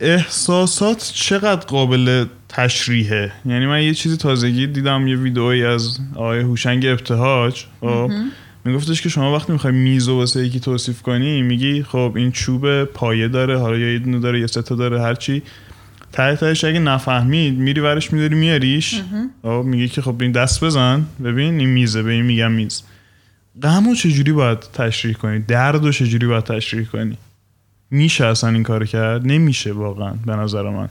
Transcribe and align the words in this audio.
احساسات 0.00 1.12
چقدر 1.14 1.66
قابل 1.66 2.24
تشریحه؟ 2.48 3.32
یعنی 3.46 3.66
من 3.66 3.82
یه 3.82 3.94
چیزی 3.94 4.16
تازگی 4.16 4.66
دیدم 4.66 5.06
یه 5.06 5.16
ویدئویی 5.16 5.64
از 5.64 5.98
آقای 6.14 6.40
هوشنگ 6.40 6.86
ابتهاج 6.86 7.64
خب؟ 7.80 8.10
میگفتش 8.64 9.02
که 9.02 9.08
شما 9.08 9.34
وقتی 9.34 9.52
می‌خوای 9.52 9.72
میز 9.72 10.08
و 10.08 10.16
واسه 10.16 10.46
یکی 10.46 10.60
توصیف 10.60 11.02
کنی 11.02 11.42
میگی 11.42 11.82
خب 11.82 12.12
این 12.16 12.32
چوب 12.32 12.84
پایه 12.84 13.28
داره 13.28 13.58
حالا 13.58 13.78
یا 13.78 13.92
یه 13.92 13.98
دونه 13.98 14.18
داره 14.18 14.40
یا 14.40 14.46
سه 14.46 14.62
داره 14.62 15.02
هرچی 15.02 15.42
ته 16.12 16.36
تهش 16.36 16.64
اگه 16.64 16.78
نفهمید 16.78 17.58
میری 17.58 17.80
ورش 17.80 18.12
میداری 18.12 18.34
میاریش. 18.34 19.02
خب؟ 19.42 19.62
میگی 19.66 19.88
که 19.88 20.02
خب 20.02 20.22
این 20.22 20.32
دست 20.32 20.64
بزن. 20.64 21.06
ببین 21.24 21.60
این 21.60 21.68
میزه 21.68 22.02
به 22.02 22.12
این 22.12 22.24
میگم 22.24 22.52
میز. 22.52 22.82
غم 23.62 23.94
چجوری 23.94 24.32
باید 24.32 24.58
تشریح 24.58 25.14
کنی؟ 25.14 25.38
درد 25.38 25.84
و 25.84 25.92
چجوری 25.92 26.26
باید 26.26 26.44
تشریح 26.44 26.84
کنی؟ 26.84 27.18
میشه 27.90 28.26
اصلا 28.26 28.50
این 28.50 28.62
کار 28.62 28.86
کرد؟ 28.86 29.26
نمیشه 29.26 29.72
واقعا 29.72 30.14
به 30.26 30.36
نظر 30.36 30.70
من. 30.70 30.88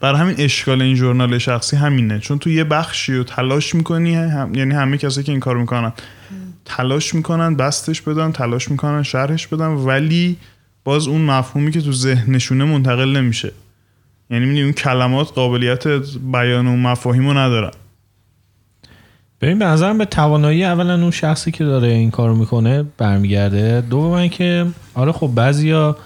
برای 0.00 0.20
همین 0.20 0.34
اشکال 0.38 0.82
این 0.82 0.94
ژورنال 0.94 1.38
شخصی 1.38 1.76
همینه. 1.76 2.18
چون 2.18 2.38
تو 2.38 2.50
یه 2.50 2.64
بخشی 2.64 3.14
رو 3.14 3.24
تلاش 3.24 3.74
می‌کنی 3.74 4.14
هم... 4.14 4.54
یعنی 4.54 4.74
همه 4.74 4.98
کسی 4.98 5.22
که 5.22 5.32
این 5.32 5.40
کار 5.40 5.56
می‌کنن 5.56 5.92
تلاش 6.64 7.14
می‌کنن 7.14 7.54
بستش 7.54 8.00
بدن 8.00 8.32
تلاش 8.32 8.70
می‌کنن 8.70 9.02
شرحش 9.02 9.46
بدن 9.46 9.66
ولی 9.66 10.36
باز 10.84 11.08
اون 11.08 11.20
مفهومی 11.20 11.70
که 11.70 11.80
تو 11.80 11.92
ذهنشونه 11.92 12.64
منتقل 12.64 13.16
نمیشه. 13.16 13.52
یعنی 14.30 14.44
می‌دونی 14.44 14.62
اون 14.62 14.72
کلمات 14.72 15.32
قابلیت 15.32 15.86
بیان 16.32 16.66
و 16.66 16.76
مفاهیم 16.76 17.26
رو 17.28 17.38
ندارن. 17.38 17.70
ببین 19.40 19.58
به 19.58 19.64
نظرم 19.64 19.98
به 19.98 20.04
توانایی 20.04 20.64
اولا 20.64 20.94
اون 20.94 21.10
شخصی 21.10 21.50
که 21.50 21.64
داره 21.64 21.88
این 21.88 22.10
کارو 22.10 22.36
می‌کنه 22.36 22.84
برمیگرده. 22.98 23.80
دوم 23.80 24.28
که 24.28 24.66
آره 24.94 25.12
خب 25.12 25.30
بعضیا 25.34 25.96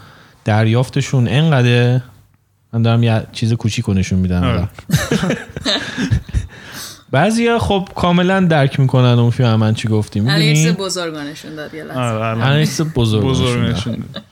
دریافتشون 0.45 1.29
انقدر 1.29 2.01
من 2.73 2.83
دارم 2.83 3.03
یه 3.03 3.23
چیز 3.33 3.53
کوچیک 3.53 3.89
نشون 3.89 4.19
میدم. 4.19 4.45
آره. 4.45 4.69
بعضیا 7.13 7.59
خب 7.59 7.89
کاملا 7.95 8.41
درک 8.41 8.81
می‌کنن 8.81 9.19
اون 9.19 9.31
فیلم 9.31 9.55
من 9.55 9.75
چی 9.75 9.89
گفتیم. 9.89 10.25
می‌دونی؟ 10.25 10.73
بزرگانشون 10.73 11.55
داد 11.55 11.75
یه 11.75 11.85
لحظه. 11.85 12.01
آره، 12.01 12.27
الان. 12.27 12.43
انیکس 12.43 12.81
بزرگ 12.81 13.23
بزرگ 13.23 13.59
نشون 13.61 13.71
نشون 13.71 14.05
داد. 14.15 14.23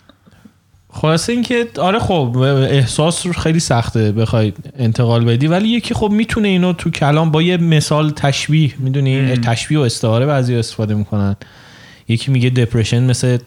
خلاصه 1.01 1.33
اینکه 1.33 1.67
آره 1.79 1.99
خب 1.99 2.37
احساس 2.71 3.27
رو 3.27 3.33
خیلی 3.33 3.61
سخته 3.61 4.13
بخوای 4.13 4.53
انتقال 4.79 5.25
بدی 5.25 5.47
ولی 5.47 5.69
یکی 5.69 5.95
خب 5.95 6.11
می‌تونه 6.11 6.49
اینو 6.49 6.73
تو 6.73 6.91
کلام 6.91 7.31
با 7.31 7.43
یه 7.43 7.57
مثال 7.57 8.11
تشبیه 8.11 8.73
می‌دونی؟ 8.79 9.37
تشبیه 9.37 9.79
و 9.79 9.83
استعاره 9.83 10.27
بعضی 10.27 10.55
استفاده 10.55 10.95
می‌کنن. 10.95 11.37
یکی 12.09 12.31
میگه 12.31 12.51
دپرشن 12.51 13.03
مثل 13.03 13.39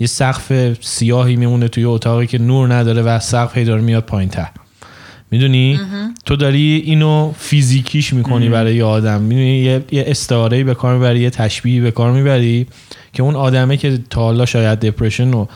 یه 0.00 0.06
سقف 0.06 0.76
سیاهی 0.80 1.36
میمونه 1.36 1.68
توی 1.68 1.84
اتاقی 1.84 2.26
که 2.26 2.38
نور 2.38 2.74
نداره 2.74 3.02
و 3.02 3.18
سقف 3.18 3.58
هی 3.58 3.64
داره 3.64 3.82
میاد 3.82 4.04
پایین 4.04 4.30
تر 4.30 4.48
می‌دونی 5.30 5.80
تو 6.24 6.36
داری 6.36 6.82
اینو 6.84 7.32
فیزیکیش 7.38 8.12
می‌کنی 8.12 8.48
برای 8.48 8.76
یه 8.76 8.84
آدم. 8.84 9.20
می‌دونی؟ 9.20 9.58
یه, 9.58 9.84
یه 9.92 10.04
استعاره 10.06 10.64
به 10.64 10.74
کار 10.74 10.94
می‌بری 10.94 11.20
یه 11.20 11.30
تشبیه 11.30 11.80
به 11.80 11.90
کار 11.90 12.12
می‌بری 12.12 12.66
که 13.12 13.22
اون 13.22 13.36
آدمه 13.36 13.76
که 13.76 13.98
تا 14.10 14.20
حالا 14.20 14.46
شاید 14.46 14.80
دپرشن 14.80 15.32
رو 15.32 15.48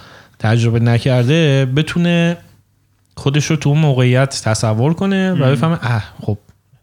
تجربه 0.43 0.81
نکرده 0.81 1.67
بتونه 1.77 2.37
خودش 3.17 3.47
رو 3.47 3.57
تو 3.57 3.69
اون 3.69 3.79
موقعیت 3.79 4.43
تصور 4.45 4.95
کنه 4.95 5.33
و 5.33 5.51
بفهمه 5.51 5.79
اه 5.83 6.05
خب 6.23 6.39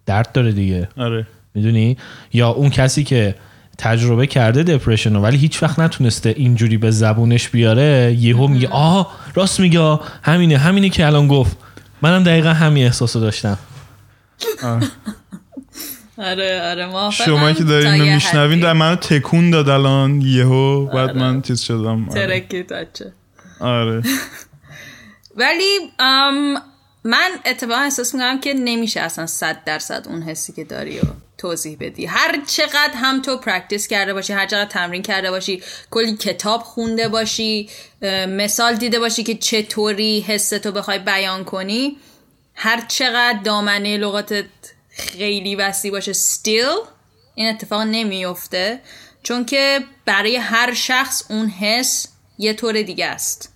درد 0.05 0.31
داره 0.31 0.51
دیگه. 0.51 0.89
آره. 0.97 1.27
می‌دونی؟ 1.53 1.97
یا 2.33 2.49
اون 2.49 2.69
کسی 2.69 3.03
که 3.03 3.35
تجربه 3.77 4.27
کرده 4.27 4.63
دپرشن 4.63 5.13
رو 5.15 5.21
ولی 5.21 5.37
هیچ 5.37 5.63
وقت 5.63 5.79
نتونسته 5.79 6.33
اینجوری 6.37 6.77
به 6.77 6.91
زبونش 6.91 7.49
بیاره 7.49 8.15
یهو 8.19 8.47
میگه 8.47 8.67
آه 8.67 9.15
راست 9.33 9.59
میگه 9.59 9.99
همینه 10.23 10.57
همینه 10.57 10.89
که 10.89 11.05
الان 11.05 11.27
گفت. 11.27 11.57
منم 12.01 12.23
دقیقا 12.23 12.49
همین 12.49 12.85
احساس 12.85 13.15
رو 13.15 13.21
داشتم 13.21 13.57
آره 16.17 16.61
آره 16.71 16.85
موافقم 16.85 17.25
شما 17.25 17.51
که 17.51 17.63
دارین 17.63 17.87
اینو 17.87 18.13
میشنوین. 18.13 18.59
در 18.59 18.73
منو 18.73 18.95
تکون 18.95 19.49
داد 19.49 19.69
الان 19.69 20.21
یهو 20.21 20.85
بعد 20.85 21.17
من 21.17 21.41
چیز 21.41 21.61
شدم. 21.61 22.09
آره. 22.09 22.27
ترکی 22.27 22.63
تاچه. 22.63 23.11
آره. 23.59 24.03
ولی 25.35 25.91
من 27.03 27.29
اتفاقا 27.45 27.81
احساس 27.81 28.13
می‌کنم 28.13 28.39
که 28.39 28.53
نمیشه 28.53 28.99
اصلا 28.99 29.25
صد 29.27 29.63
درصد 29.63 30.05
اون 30.07 30.21
حسی 30.21 30.53
که 30.53 30.63
داری 30.63 30.99
و 30.99 31.03
توضیح 31.37 31.77
بدی. 31.79 32.05
هر 32.05 32.45
چقدر 32.47 32.93
هم 32.95 33.21
تو 33.21 33.37
practice 33.37 33.87
کرده 33.87 34.13
باشی 34.13 34.33
هر 34.33 34.45
چقدر 34.45 34.69
تمرین 34.69 35.01
کرده 35.01 35.31
باشی 35.31 35.63
کلی 35.91 36.17
کتاب 36.17 36.61
خونده 36.61 37.07
باشی 37.07 37.69
مثال 38.27 38.75
دیده 38.75 38.99
باشی 38.99 39.23
که 39.23 39.35
چطوری 39.35 40.21
حس 40.21 40.49
تو 40.49 40.71
بخوای 40.71 40.99
بیان 40.99 41.43
کنی 41.43 41.97
هر 42.55 42.85
چقدر 42.87 43.39
دامنه 43.43 43.97
لغاتت 43.97 44.45
خیلی 44.89 45.55
وسیع 45.55 45.91
باشه 45.91 46.13
still 46.13 46.87
این 47.35 47.49
اتفاق 47.49 47.81
نمیفته 47.81 48.81
چون 49.23 49.45
که 49.45 49.79
برای 50.05 50.35
هر 50.35 50.73
شخص 50.73 51.23
اون 51.29 51.47
حس 51.47 52.07
یه 52.37 52.53
طور 52.53 52.81
دیگه 52.81 53.05
است. 53.05 53.48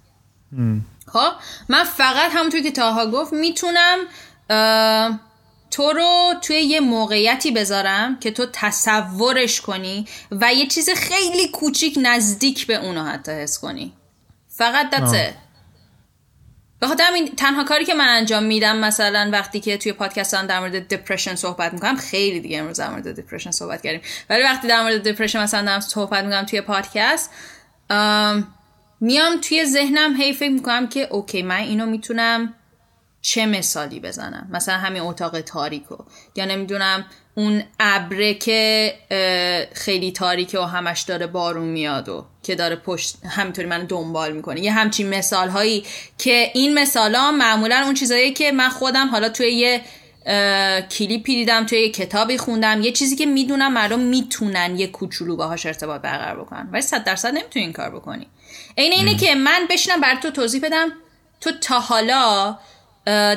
خب 1.14 1.32
من 1.70 1.84
فقط 1.84 2.32
همونطور 2.32 2.62
که 2.62 2.72
تاها 2.72 3.12
گفت 3.12 3.34
می‌تونم 3.34 3.98
تو 5.72 5.94
رو 5.94 6.34
توی 6.42 6.56
یه 6.56 6.80
موقعیتی 6.80 7.52
بذارم 7.52 8.20
که 8.20 8.32
تو 8.32 8.46
تصورش 8.54 9.62
کنی 9.62 10.08
و 10.32 10.54
یه 10.54 10.68
چیز 10.68 10.90
خیلی 10.90 11.48
کوچیک 11.48 12.00
نزدیک 12.02 12.68
به 12.68 12.76
اونو 12.76 13.04
حتی 13.04 13.32
حس 13.32 13.60
کنی. 13.60 13.94
فقط 14.48 14.92
that's 14.92 15.02
آه. 15.02 15.30
it. 15.30 15.34
به 16.80 16.88
خاطر 16.88 17.04
همین 17.04 17.36
تنها 17.36 17.64
کاری 17.64 17.86
که 17.86 17.94
من 17.94 18.08
انجام 18.08 18.44
میدم 18.44 18.78
مثلا 18.78 19.30
وقتی 19.34 19.60
که 19.60 19.78
توی 19.78 19.94
پادکست 19.94 20.36
در 20.36 20.60
مورد 20.60 20.88
دپرشن 20.88 21.36
صحبت 21.36 21.74
می‌کنم 21.74 21.96
خیلی 21.96 22.40
دیگه 22.40 22.60
امروز 22.60 22.80
در 22.80 22.90
مورد 22.90 23.20
دپرشن 23.20 23.52
صحبت 23.52 23.82
کردیم. 23.82 24.02
ولی 24.30 24.44
وقتی 24.44 24.68
در 24.68 24.82
مورد 24.82 25.08
دپرشن 25.08 25.44
مثلا 25.44 25.66
دارم 25.66 25.80
صحبت 25.80 26.24
می‌کنم 26.24 26.46
توی 26.46 26.62
پادکست 26.62 27.30
میام 29.04 29.42
توی 29.42 29.66
ذهنم 29.66 30.16
هی 30.16 30.34
فکر 30.34 30.52
می‌کنم 30.52 30.88
که 30.88 31.08
اوکی 31.12 31.42
من 31.42 31.56
اینو 31.56 31.86
می‌تونم 31.86 32.54
چه 33.22 33.46
مثالی 33.46 34.00
بزنم؟ 34.00 34.48
مثلا 34.52 34.78
همین 34.78 35.02
اتاق 35.02 35.42
تاریکو. 35.42 35.96
یا 36.36 36.46
نمی‌دونم 36.46 37.06
اون 37.36 37.64
ابره 37.80 38.34
که 38.34 38.94
خیلی 39.74 40.12
تاریکه 40.12 40.60
و 40.60 40.64
همش 40.64 41.02
داره 41.02 41.28
بارون 41.28 41.68
میاد 41.68 42.10
و 42.10 42.26
که 42.44 42.56
داره 42.56 42.76
پشت 42.76 43.26
همینطوری 43.26 43.68
منو 43.68 43.86
دنبال 43.86 44.34
می‌کنه. 44.34 44.62
یه 44.62 44.72
همچین 44.72 45.10
مثال 45.10 45.50
هایی 45.50 45.86
که 46.18 46.52
این 46.54 46.80
مثال 46.80 47.16
معمولا 47.18 47.82
اون 47.86 47.94
چیزایی 47.94 48.34
که 48.34 48.52
من 48.52 48.70
خودم 48.70 49.08
حالا 49.08 49.30
توی 49.30 49.52
یه 49.52 49.82
کلیپی 50.92 51.36
دیدم 51.36 51.66
توی 51.66 51.80
یه 51.80 51.90
کتابی 51.90 52.38
خوندم. 52.38 52.82
یه 52.82 52.92
چیزی 52.92 53.16
که 53.16 53.26
می‌دونم 53.26 53.74
مردم 53.74 54.00
می‌تونن 54.00 54.80
یه 54.80 54.88
کوچولو 54.88 55.36
باهاش 55.36 55.66
ارتباط 55.66 56.02
برقرار 56.02 56.44
بکنن. 56.44 56.70
ولی 56.72 56.82
صد 56.82 57.04
درصد 57.04 57.34
نمی‌تونی 57.34 57.66
این 57.66 57.74
کار 57.74 57.90
بکنی. 57.90 58.28
عین 58.78 58.92
اینه 58.92 59.18
که 59.18 59.36
من 59.36 59.68
بشینم 59.70 60.02
بر 60.02 60.16
تو 60.16 60.32
توضیح 60.32 60.62
بدم. 60.62 60.92
تو 61.42 61.52
تا 61.52 61.80
حالا 61.80 62.58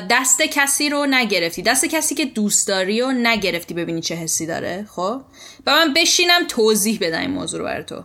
دست 0.09 0.41
کسی 0.41 0.89
رو 0.89 1.05
نگرفتی. 1.09 1.61
دست 1.61 1.85
کسی 1.85 2.15
که 2.15 2.25
دوست 2.25 2.67
داری 2.67 3.01
رو 3.01 3.11
نگرفتی 3.11 3.73
ببینی 3.73 4.01
چه 4.01 4.15
حسی 4.15 4.45
داره 4.45 4.87
خب؟ 4.89 5.21
و 5.65 5.71
من 5.71 5.93
بشینم 5.93 6.47
توضیح 6.47 6.97
بدم 7.01 7.19
این 7.19 7.31
موضوع 7.31 7.59
رو 7.59 7.65
برای 7.65 7.83
تو. 7.83 8.03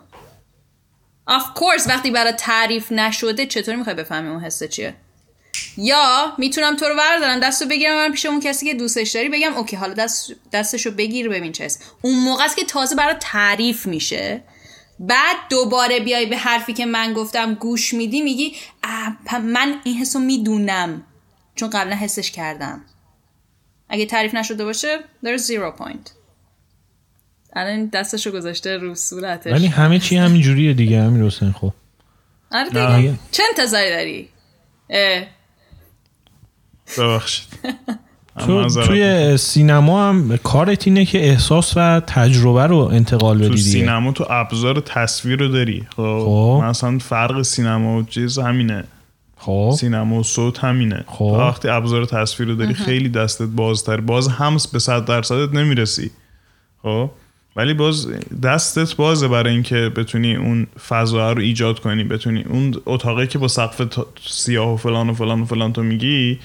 Of 1.29 1.59
course 1.59 1.89
وقتی 1.89 2.11
برای 2.11 2.33
تعریف 2.33 2.93
نشده 2.93 3.47
چطوری 3.47 3.77
می‌خوای 3.77 3.97
بفهمی 3.97 4.29
اون 4.29 4.41
حسه 4.41 4.69
چیه؟ 4.69 4.95
یا 5.77 6.33
می‌تونم 6.39 6.77
تو 6.77 6.85
رو 6.85 6.97
بردارم 6.97 7.41
دستو 7.41 7.67
بگیرم 7.67 7.97
من 7.97 8.13
پیش 8.13 8.27
اون 8.27 8.41
کسی 8.41 8.67
که 8.67 8.75
دوستش 8.75 9.11
داری 9.11 9.29
بگم 9.29 9.55
اوکی 9.55 9.77
حالا 9.77 9.95
دست 9.95 10.33
دستشو 10.53 10.91
بگیر 10.91 11.29
ببین 11.29 11.53
چه 11.53 11.69
اون 12.03 12.19
موقع 12.19 12.45
است 12.45 12.57
که 12.57 12.65
تازه 12.65 12.97
برای 12.97 13.15
تعریف 13.21 13.87
میشه. 13.87 14.43
بعد 15.01 15.37
دوباره 15.51 16.01
بیای 16.01 16.27
به 16.27 16.37
حرفی 16.37 16.73
که 16.73 16.87
من 16.87 17.13
گفتم 17.13 17.55
گوش 17.55 17.95
میدی 17.95 18.21
میگی 18.23 18.57
"اه، 18.85 19.17
پ- 19.27 19.35
من 19.35 19.75
این 19.85 19.97
حسو 19.97 20.19
می‌دونم. 20.19 21.03
چون 21.55 21.71
قبلا 21.71 21.97
حسش 21.97 22.31
کردم. 22.31 22.85
اگه 23.89 24.07
تعریف 24.07 24.35
نشده 24.35 24.65
باشه 24.65 24.99
there's 25.25 25.41
zero 25.41 25.79
point. 25.83 26.11
الان 27.57 27.87
دستشو 27.87 28.31
گذاشته 28.31 28.77
رو 28.77 28.95
صورتش. 28.95 29.53
ولی 29.53 29.67
همه 29.67 29.99
چی 29.99 30.17
همین 30.17 30.43
جوریه 30.43 30.73
دیگه 30.75 31.03
همین 31.03 31.23
حسین 31.27 31.53
خب. 31.53 31.73
آره. 32.53 32.97
دیگه. 32.97 33.15
چه 33.31 33.43
انتظاری 33.51 33.91
داری. 33.91 34.29
ببخشید. 36.99 37.47
تو 38.39 38.69
توی 38.69 39.37
سینما 39.37 40.09
هم 40.09 40.37
کارت 40.37 40.87
اینه 40.87 41.05
که 41.05 41.29
احساس 41.29 41.73
و 41.77 42.03
تجربه 42.07 42.67
رو 42.67 42.77
انتقال 42.77 43.39
تو 43.39 43.45
بدی 43.45 43.55
دیگه. 43.55 43.71
سینما 43.71 44.13
تو 44.13 44.27
ابزار 44.31 44.81
تصویر 44.81 45.39
رو 45.39 45.49
داری. 45.49 45.87
خب؟ 45.97 46.23
خب. 46.25 46.65
مثلا 46.65 46.99
فرق 46.99 47.43
سینما 47.43 47.99
و 47.99 48.03
چیز 48.03 48.39
همینه. 48.39 48.85
خب. 49.37 49.75
سینما 49.79 50.21
و 50.21 50.23
صوت 50.23 50.59
همینه. 50.59 51.05
خب. 51.07 51.19
تو 51.19 51.37
وقتی 51.37 51.69
ابزار 51.69 52.05
تصویر 52.05 52.49
رو 52.49 52.55
داری 52.55 52.75
خیلی 52.75 53.09
دستت 53.09 53.47
بازتر 53.47 54.01
باز 54.01 54.29
هم 54.29 54.57
به 54.73 54.79
صد 54.79 55.05
درصدت 55.05 55.55
نمی‌رسی. 55.55 56.11
خب؟ 56.83 57.11
ولی 57.57 57.75
باز 57.75 58.09
دستت 58.43 58.97
بازه 58.97 59.29
برای 59.29 59.53
اینکه 59.53 59.93
بتونی 59.97 60.37
اون 60.37 60.67
فضا 60.89 61.33
رو 61.33 61.43
ایجاد 61.43 61.79
کنی. 61.79 62.05
بتونی 62.05 62.43
اون 62.43 62.75
اتاقی 62.87 63.27
که 63.27 63.39
با 63.39 63.49
سقف 63.49 63.83
سیاه 64.27 64.75
و 64.75 64.77
فلان 64.77 65.11
و 65.11 65.15
فلان 65.15 65.41
و 65.41 65.45
فلان 65.45 65.73
تو 65.73 65.83
میگی 65.83 66.39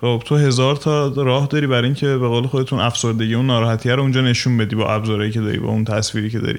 خب 0.00 0.22
تو 0.26 0.36
هزار 0.36 0.76
تا 0.76 1.08
راه 1.08 1.46
داری 1.46 1.66
برای 1.66 1.84
اینکه 1.84 2.06
به 2.06 2.28
قول 2.28 2.46
خودتون 2.46 2.80
افسردگی 2.80 3.34
اون 3.34 3.46
ناراحتی 3.46 3.90
رو 3.90 4.02
اونجا 4.02 4.20
نشون 4.20 4.56
بدی 4.56 4.76
با 4.76 4.94
ابزارهایی 4.94 5.30
که 5.30 5.40
داری 5.40 5.58
با 5.58 5.68
اون 5.68 5.84
تصویری 5.84 6.30
که 6.30 6.38
داری. 6.38 6.58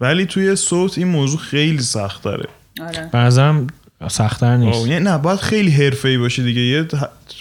ولی 0.00 0.26
توی 0.26 0.56
صوت 0.56 0.98
این 0.98 1.08
موضوع 1.08 1.38
خیلی 1.38 1.82
سخت 1.82 2.22
داره 2.22 2.48
آره. 2.80 3.16
نظرم 3.16 3.66
سختتر 4.08 4.56
نیست. 4.56 4.86
یعنی 4.86 5.04
نه 5.04 5.18
باید 5.18 5.38
خیلی 5.38 5.70
حرفه‌ای 5.70 6.18
باشی 6.18 6.42
دیگه. 6.42 6.60
یه 6.60 6.86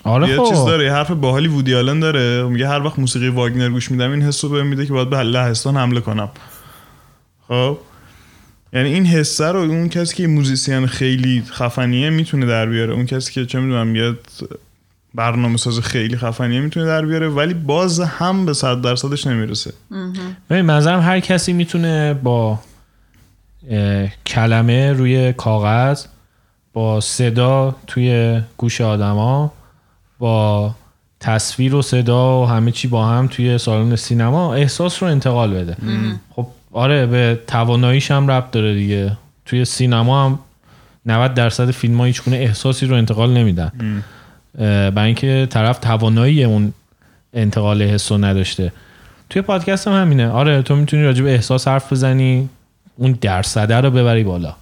آره 0.04 0.30
یه 0.30 0.38
خب. 0.38 0.50
چیز 0.50 0.58
داره 0.58 0.86
یه 0.86 0.92
حرف 0.94 1.12
باحالی 1.12 1.48
وودی 1.48 1.76
آلن 1.76 2.00
داره. 2.00 2.44
میگه 2.44 2.68
هر 2.68 2.84
وقت 2.84 3.00
موسیقی 3.00 3.28
واگنر 3.28 3.70
گوش 3.70 3.92
میدم 3.92 4.12
این 4.12 4.22
حسو 4.22 4.50
بهم 4.50 4.68
میده 4.68 4.86
که 4.86 4.94
باید 4.94 5.10
به 5.10 5.18
لهستان 5.18 5.78
حمله 5.78 6.00
کنم. 6.00 6.30
خب. 7.48 7.78
یعنی 8.74 8.94
این 8.94 9.06
حسه 9.06 9.46
رو 9.46 9.60
اون 9.60 9.90
کسی 9.90 10.16
که 10.16 10.28
موزیسین 10.28 10.86
خیلی 10.86 11.44
خفنیه 11.52 12.10
می‌تونه 12.10 12.46
در 12.46 12.66
بیاره. 12.66 12.94
اون 12.94 13.06
کسی 13.06 13.34
که 13.34 13.46
چه 13.46 13.60
می‌دونم 13.60 13.96
یه 13.96 14.14
برنامه 15.16 15.58
ساز 15.58 15.80
خیلی 15.80 16.18
خفنیه 16.18 16.60
می‌تونه 16.60 16.86
در 16.86 17.06
بیاره 17.06 17.30
ولی 17.30 17.54
باز 17.54 18.00
هم 18.00 18.46
به 18.46 18.54
صد 18.54 18.82
درصدش 18.82 19.28
نمی‌رسه. 19.28 19.74
ببین 20.50 20.66
منظرم 20.66 21.00
هر 21.00 21.20
کسی 21.20 21.54
می‌تونه 21.54 22.14
با 22.14 22.60
کلمه 24.26 24.94
روی 24.94 25.34
کاغذ 25.34 26.06
با 26.74 27.02
صدا 27.02 27.76
توی 27.88 28.42
گوش 28.58 28.82
آدما 28.82 29.54
با 30.20 30.76
تصویر 31.20 31.76
و 31.76 31.82
صدا 31.82 32.42
و 32.42 32.46
همه 32.46 32.72
چی 32.72 32.88
با 32.88 33.06
هم 33.06 33.28
توی 33.28 33.58
سالن 33.58 33.96
سینما 33.96 34.54
احساس 34.54 35.04
رو 35.04 35.10
انتقال 35.10 35.54
بده. 35.54 35.78
خب 36.36 36.48
آره 36.72 37.06
به 37.06 37.40
تواناییش 37.48 38.12
هم 38.12 38.32
ربط 38.32 38.52
داره 38.52 38.74
دیگه. 38.74 39.18
توی 39.46 39.66
سینما 39.66 40.26
هم 40.26 40.40
90 41.06 41.34
درصد 41.34 41.72
فیلم 41.72 41.98
ها 41.98 42.06
هیچ 42.06 42.24
گونه 42.24 42.38
احساسی 42.38 42.86
رو 42.86 42.96
انتقال 42.96 43.34
نمیدن. 43.34 44.04
برای 44.58 45.06
اینکه 45.06 45.48
طرف 45.50 45.80
توانایی 45.80 46.44
اون 46.44 46.74
انتقال 47.34 47.82
حس 47.82 48.12
رو 48.12 48.18
نداشته. 48.18 48.74
توی 49.30 49.42
پادکست 49.42 49.88
هم 49.88 50.02
همینه. 50.02 50.30
آره 50.30 50.62
تو 50.62 50.76
می‌تونی 50.76 51.04
راجع 51.04 51.24
به 51.24 51.34
احساس 51.34 51.68
حرف 51.68 51.94
بزنی 51.94 52.50
اون 52.98 53.18
درصده 53.22 53.76
رو 53.76 53.92
ببری 53.92 54.24
بالا. 54.24 54.56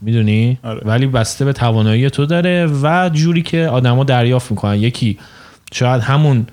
می‌دونی؟ 0.00 0.58
آره. 0.62 0.80
ولی 0.84 1.06
بسته 1.06 1.44
به 1.44 1.52
توانایی 1.52 2.10
تو 2.10 2.26
داره 2.26 2.66
و 2.82 3.10
جوری 3.12 3.42
که 3.42 3.66
آدما 3.66 4.04
دریافت 4.04 4.50
می‌کنن. 4.50 4.74
یکی 4.74 5.18
شاید 5.72 6.02
همون 6.02 6.46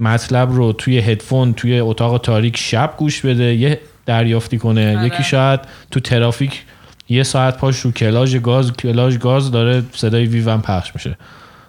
مطلب 0.00 0.52
رو 0.52 0.72
توی 0.72 0.98
هدفون 0.98 1.52
توی 1.52 1.80
اتاق 1.80 2.20
تاریک 2.20 2.56
شب 2.56 2.94
گوش 2.96 3.20
بده 3.20 3.54
یه 3.54 3.80
دریافتی 4.06 4.58
کنه. 4.58 4.96
آره. 4.96 5.06
یکی 5.06 5.22
شاید 5.22 5.60
تو 5.90 6.00
ترافیک 6.00 6.62
یه 7.08 7.22
ساعت 7.22 7.56
پاش 7.56 7.80
رو 7.80 7.92
کلاژ 7.92 8.36
گاز 8.36 8.72
کلاژ 8.72 9.18
گاز 9.18 9.50
داره 9.50 9.82
صدای 9.92 10.26
ویون 10.26 10.60
پخش 10.60 10.94
میشه. 10.94 11.16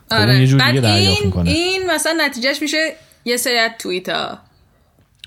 خب 0.10 0.16
اون 0.16 0.40
یه 0.40 0.48
جور 0.48 0.68
دیگه 0.70 0.82
دریافت 0.82 1.20
این, 1.20 1.26
می‌کنه. 1.26 1.50
این 1.50 1.92
مثلا 1.92 2.26
نتیجهش 2.26 2.62
میشه 2.62 2.94
یه 3.26 3.38
سری 3.38 3.58
از 3.58 3.72
توییت 3.80 4.10
ها 4.10 4.40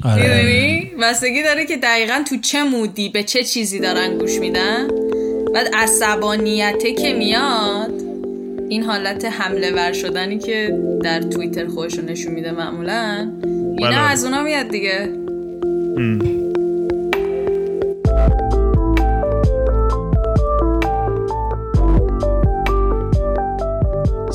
آره. 0.04 0.90
بستگی 1.02 1.42
داره 1.42 1.66
که 1.66 1.76
دقیقا 1.76 2.24
تو 2.28 2.36
چه 2.36 2.62
مودی 2.62 3.08
به 3.08 3.22
چه 3.22 3.44
چیزی 3.44 3.78
دارن 3.78 4.18
گوش 4.18 4.38
میدن. 4.38 4.88
بعد 5.54 5.74
عصبانیته 5.74 6.92
که 6.92 7.14
میاد 7.14 7.92
این 8.68 8.82
حالت 8.82 9.24
حمله 9.24 9.70
ور 9.70 9.92
شدنی 9.92 10.38
که 10.38 10.78
در 11.02 11.20
توییتر 11.20 11.66
خودشو 11.66 12.02
نشون 12.02 12.32
میده 12.32 12.52
معمولا 12.52 13.32
اینا 13.78 13.90
بله. 13.90 13.96
از 13.96 14.24
اونا 14.24 14.42
میاد 14.42 14.68
دیگه. 14.68 15.08